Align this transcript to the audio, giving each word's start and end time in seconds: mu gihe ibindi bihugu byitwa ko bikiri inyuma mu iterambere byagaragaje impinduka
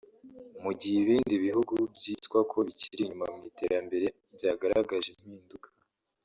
mu 0.63 0.71
gihe 0.79 0.95
ibindi 1.03 1.33
bihugu 1.45 1.73
byitwa 1.95 2.39
ko 2.51 2.57
bikiri 2.67 2.97
inyuma 3.03 3.25
mu 3.35 3.41
iterambere 3.51 4.07
byagaragaje 4.37 5.09
impinduka 5.13 5.69